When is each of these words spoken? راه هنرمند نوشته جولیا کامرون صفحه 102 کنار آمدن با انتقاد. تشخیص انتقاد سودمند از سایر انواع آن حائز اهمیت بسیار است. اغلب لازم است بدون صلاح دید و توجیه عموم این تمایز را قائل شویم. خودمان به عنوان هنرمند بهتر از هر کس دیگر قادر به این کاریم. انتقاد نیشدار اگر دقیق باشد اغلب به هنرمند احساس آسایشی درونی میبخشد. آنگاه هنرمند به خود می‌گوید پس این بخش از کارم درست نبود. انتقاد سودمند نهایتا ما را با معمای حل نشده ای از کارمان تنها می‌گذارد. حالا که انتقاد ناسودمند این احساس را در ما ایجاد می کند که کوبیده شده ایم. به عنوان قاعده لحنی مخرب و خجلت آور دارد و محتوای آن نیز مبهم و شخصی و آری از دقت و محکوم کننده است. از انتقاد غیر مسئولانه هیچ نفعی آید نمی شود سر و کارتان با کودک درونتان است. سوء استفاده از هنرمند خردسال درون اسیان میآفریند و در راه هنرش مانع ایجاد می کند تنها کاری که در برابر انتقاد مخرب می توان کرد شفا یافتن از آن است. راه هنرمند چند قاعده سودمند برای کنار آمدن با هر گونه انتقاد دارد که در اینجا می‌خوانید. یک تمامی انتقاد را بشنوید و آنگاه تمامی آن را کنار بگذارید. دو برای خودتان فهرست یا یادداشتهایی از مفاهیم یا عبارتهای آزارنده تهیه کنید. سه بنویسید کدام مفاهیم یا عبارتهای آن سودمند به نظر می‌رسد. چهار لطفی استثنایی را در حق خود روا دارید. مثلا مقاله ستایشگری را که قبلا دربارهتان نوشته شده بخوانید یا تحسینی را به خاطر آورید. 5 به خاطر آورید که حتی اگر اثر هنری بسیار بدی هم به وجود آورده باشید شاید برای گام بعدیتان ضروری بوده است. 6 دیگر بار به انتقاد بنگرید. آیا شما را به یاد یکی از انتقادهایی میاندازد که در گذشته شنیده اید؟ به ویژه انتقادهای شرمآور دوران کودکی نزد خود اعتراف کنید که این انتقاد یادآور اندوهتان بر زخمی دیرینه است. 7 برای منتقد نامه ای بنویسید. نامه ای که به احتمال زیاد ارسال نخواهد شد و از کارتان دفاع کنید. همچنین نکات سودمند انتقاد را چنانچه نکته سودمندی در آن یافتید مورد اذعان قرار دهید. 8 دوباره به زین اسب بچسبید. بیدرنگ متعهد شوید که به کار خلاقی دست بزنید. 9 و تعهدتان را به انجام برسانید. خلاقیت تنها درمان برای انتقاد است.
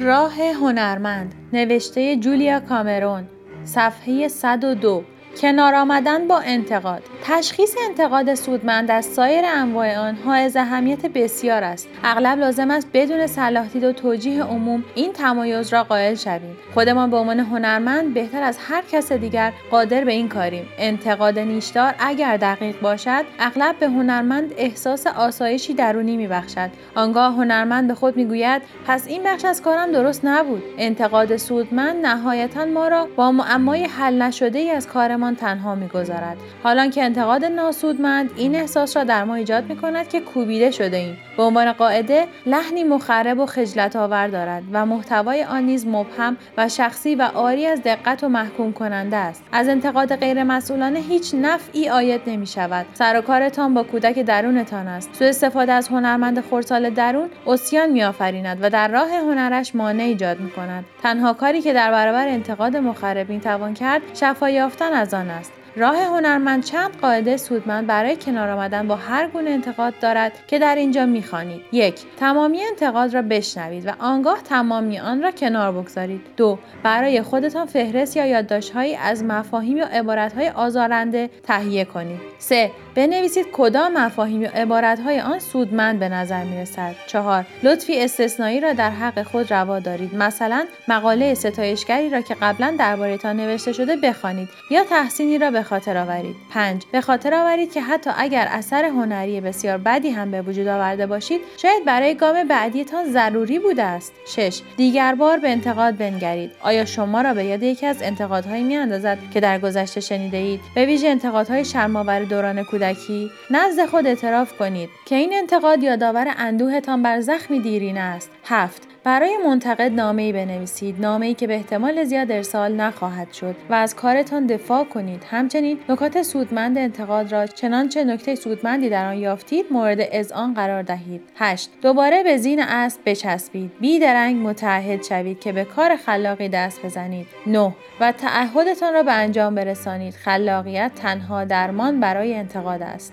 راه 0.00 0.34
هنرمند 0.40 1.34
نوشته 1.52 2.16
جولیا 2.16 2.60
کامرون 2.60 3.28
صفحه 3.64 4.28
102 4.28 5.04
کنار 5.36 5.74
آمدن 5.74 6.28
با 6.28 6.38
انتقاد. 6.38 7.02
تشخیص 7.24 7.74
انتقاد 7.88 8.34
سودمند 8.34 8.90
از 8.90 9.04
سایر 9.04 9.44
انواع 9.46 9.98
آن 9.98 10.18
حائز 10.24 10.56
اهمیت 10.56 11.06
بسیار 11.06 11.64
است. 11.64 11.88
اغلب 12.04 12.38
لازم 12.38 12.70
است 12.70 12.88
بدون 12.94 13.26
صلاح 13.26 13.68
دید 13.68 13.84
و 13.84 13.92
توجیه 13.92 14.42
عموم 14.42 14.84
این 14.94 15.12
تمایز 15.12 15.72
را 15.72 15.84
قائل 15.84 16.14
شویم. 16.14 16.56
خودمان 16.74 17.10
به 17.10 17.16
عنوان 17.16 17.40
هنرمند 17.40 18.14
بهتر 18.14 18.42
از 18.42 18.58
هر 18.68 18.82
کس 18.92 19.12
دیگر 19.12 19.52
قادر 19.70 20.04
به 20.04 20.12
این 20.12 20.28
کاریم. 20.28 20.66
انتقاد 20.78 21.38
نیشدار 21.38 21.94
اگر 21.98 22.36
دقیق 22.36 22.80
باشد 22.80 23.24
اغلب 23.38 23.78
به 23.78 23.86
هنرمند 23.86 24.54
احساس 24.56 25.06
آسایشی 25.06 25.74
درونی 25.74 26.16
میبخشد. 26.16 26.70
آنگاه 26.94 27.34
هنرمند 27.34 27.88
به 27.88 27.94
خود 27.94 28.16
می‌گوید 28.16 28.62
پس 28.86 29.06
این 29.06 29.22
بخش 29.22 29.44
از 29.44 29.62
کارم 29.62 29.92
درست 29.92 30.24
نبود. 30.24 30.62
انتقاد 30.78 31.36
سودمند 31.36 32.06
نهایتا 32.06 32.64
ما 32.64 32.88
را 32.88 33.08
با 33.16 33.32
معمای 33.32 33.84
حل 33.84 34.22
نشده 34.22 34.58
ای 34.58 34.70
از 34.70 34.88
کارمان 35.18 35.36
تنها 35.36 35.74
می‌گذارد. 35.74 36.36
حالا 36.62 36.86
که 36.86 37.04
انتقاد 37.04 37.44
ناسودمند 37.44 38.30
این 38.36 38.54
احساس 38.54 38.96
را 38.96 39.04
در 39.04 39.24
ما 39.24 39.34
ایجاد 39.34 39.64
می 39.68 39.76
کند 39.76 40.08
که 40.08 40.20
کوبیده 40.20 40.70
شده 40.70 40.96
ایم. 40.96 41.18
به 41.36 41.42
عنوان 41.42 41.72
قاعده 41.72 42.26
لحنی 42.46 42.84
مخرب 42.84 43.38
و 43.38 43.46
خجلت 43.46 43.96
آور 43.96 44.28
دارد 44.28 44.62
و 44.72 44.86
محتوای 44.86 45.44
آن 45.44 45.62
نیز 45.62 45.86
مبهم 45.86 46.36
و 46.56 46.68
شخصی 46.68 47.14
و 47.14 47.22
آری 47.22 47.66
از 47.66 47.82
دقت 47.82 48.24
و 48.24 48.28
محکوم 48.28 48.72
کننده 48.72 49.16
است. 49.16 49.44
از 49.52 49.68
انتقاد 49.68 50.16
غیر 50.16 50.42
مسئولانه 50.42 50.98
هیچ 50.98 51.34
نفعی 51.34 51.88
آید 51.88 52.20
نمی 52.26 52.46
شود 52.46 52.86
سر 52.94 53.18
و 53.18 53.20
کارتان 53.20 53.74
با 53.74 53.82
کودک 53.82 54.18
درونتان 54.18 54.88
است. 54.88 55.14
سوء 55.14 55.28
استفاده 55.28 55.72
از 55.72 55.88
هنرمند 55.88 56.40
خردسال 56.40 56.90
درون 56.90 57.28
اسیان 57.46 57.90
میآفریند 57.90 58.58
و 58.62 58.70
در 58.70 58.88
راه 58.88 59.10
هنرش 59.10 59.74
مانع 59.74 60.02
ایجاد 60.02 60.40
می 60.40 60.50
کند 60.50 60.84
تنها 61.02 61.32
کاری 61.32 61.62
که 61.62 61.72
در 61.72 61.90
برابر 61.90 62.28
انتقاد 62.28 62.76
مخرب 62.76 63.28
می 63.30 63.40
توان 63.40 63.74
کرد 63.74 64.02
شفا 64.14 64.50
یافتن 64.50 64.92
از 64.92 65.07
آن 65.14 65.30
است. 65.30 65.52
راه 65.76 65.96
هنرمند 65.96 66.64
چند 66.64 66.96
قاعده 67.00 67.36
سودمند 67.36 67.86
برای 67.86 68.16
کنار 68.16 68.50
آمدن 68.50 68.88
با 68.88 68.96
هر 68.96 69.28
گونه 69.28 69.50
انتقاد 69.50 69.94
دارد 70.00 70.32
که 70.46 70.58
در 70.58 70.74
اینجا 70.74 71.06
می‌خوانید. 71.06 71.62
یک 71.72 71.94
تمامی 72.16 72.62
انتقاد 72.62 73.14
را 73.14 73.22
بشنوید 73.22 73.86
و 73.86 73.92
آنگاه 73.98 74.42
تمامی 74.42 74.98
آن 74.98 75.22
را 75.22 75.30
کنار 75.30 75.72
بگذارید. 75.72 76.20
دو 76.36 76.58
برای 76.82 77.22
خودتان 77.22 77.66
فهرست 77.66 78.16
یا 78.16 78.26
یادداشتهایی 78.26 78.96
از 78.96 79.24
مفاهیم 79.24 79.76
یا 79.76 79.86
عبارتهای 79.86 80.48
آزارنده 80.48 81.30
تهیه 81.42 81.84
کنید. 81.84 82.20
سه 82.38 82.70
بنویسید 82.98 83.46
کدام 83.52 83.98
مفاهیم 83.98 84.42
یا 84.42 84.50
عبارتهای 84.50 85.20
آن 85.20 85.38
سودمند 85.38 85.98
به 85.98 86.08
نظر 86.08 86.44
می‌رسد. 86.44 86.94
چهار 87.06 87.44
لطفی 87.62 88.00
استثنایی 88.00 88.60
را 88.60 88.72
در 88.72 88.90
حق 88.90 89.22
خود 89.22 89.52
روا 89.52 89.78
دارید. 89.78 90.14
مثلا 90.14 90.64
مقاله 90.88 91.34
ستایشگری 91.34 92.10
را 92.10 92.20
که 92.20 92.36
قبلا 92.42 92.74
دربارهتان 92.78 93.36
نوشته 93.36 93.72
شده 93.72 93.96
بخوانید 93.96 94.48
یا 94.70 94.84
تحسینی 94.84 95.38
را 95.38 95.50
به 95.50 95.62
خاطر 95.62 95.96
آورید. 95.96 96.36
5 96.50 96.84
به 96.92 97.00
خاطر 97.00 97.34
آورید 97.34 97.72
که 97.72 97.80
حتی 97.80 98.10
اگر 98.16 98.48
اثر 98.50 98.84
هنری 98.84 99.40
بسیار 99.40 99.78
بدی 99.78 100.10
هم 100.10 100.30
به 100.30 100.42
وجود 100.42 100.66
آورده 100.66 101.06
باشید 101.06 101.40
شاید 101.56 101.84
برای 101.84 102.14
گام 102.14 102.44
بعدیتان 102.44 103.04
ضروری 103.12 103.58
بوده 103.58 103.82
است. 103.82 104.12
6 104.26 104.60
دیگر 104.76 105.14
بار 105.14 105.38
به 105.38 105.48
انتقاد 105.48 105.96
بنگرید. 105.96 106.50
آیا 106.62 106.84
شما 106.84 107.22
را 107.22 107.34
به 107.34 107.44
یاد 107.44 107.62
یکی 107.62 107.86
از 107.86 108.02
انتقادهایی 108.02 108.62
میاندازد 108.62 109.18
که 109.34 109.40
در 109.40 109.58
گذشته 109.58 110.00
شنیده 110.00 110.36
اید؟ 110.36 110.60
به 110.74 110.86
ویژه 110.86 111.08
انتقادهای 111.08 111.64
شرمآور 111.64 112.24
دوران 112.24 112.62
کودکی 112.88 113.30
نزد 113.50 113.86
خود 113.86 114.06
اعتراف 114.06 114.52
کنید 114.58 114.90
که 115.06 115.14
این 115.14 115.34
انتقاد 115.34 115.82
یادآور 115.82 116.34
اندوهتان 116.36 117.02
بر 117.02 117.20
زخمی 117.20 117.60
دیرینه 117.60 118.00
است. 118.00 118.30
7 118.44 118.87
برای 119.08 119.36
منتقد 119.46 119.92
نامه 119.92 120.22
ای 120.22 120.32
بنویسید. 120.32 121.00
نامه 121.00 121.26
ای 121.26 121.34
که 121.34 121.46
به 121.46 121.54
احتمال 121.54 122.04
زیاد 122.04 122.32
ارسال 122.32 122.74
نخواهد 122.74 123.32
شد 123.32 123.56
و 123.70 123.74
از 123.74 123.96
کارتان 123.96 124.46
دفاع 124.46 124.84
کنید. 124.84 125.24
همچنین 125.30 125.78
نکات 125.88 126.22
سودمند 126.22 126.78
انتقاد 126.78 127.32
را 127.32 127.46
چنانچه 127.46 128.04
نکته 128.04 128.34
سودمندی 128.34 128.88
در 128.88 129.08
آن 129.08 129.18
یافتید 129.18 129.66
مورد 129.70 129.98
اذعان 130.00 130.54
قرار 130.54 130.82
دهید. 130.82 131.20
8 131.36 131.70
دوباره 131.82 132.22
به 132.22 132.36
زین 132.36 132.62
اسب 132.62 133.00
بچسبید. 133.06 133.72
بیدرنگ 133.80 134.46
متعهد 134.46 135.04
شوید 135.04 135.40
که 135.40 135.52
به 135.52 135.64
کار 135.64 135.96
خلاقی 135.96 136.48
دست 136.48 136.84
بزنید. 136.84 137.26
9 137.46 137.74
و 138.00 138.12
تعهدتان 138.12 138.94
را 138.94 139.02
به 139.02 139.12
انجام 139.12 139.54
برسانید. 139.54 140.14
خلاقیت 140.14 140.92
تنها 140.94 141.44
درمان 141.44 142.00
برای 142.00 142.34
انتقاد 142.34 142.82
است. 142.82 143.12